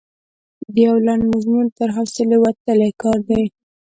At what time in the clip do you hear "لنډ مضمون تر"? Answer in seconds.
1.07-1.87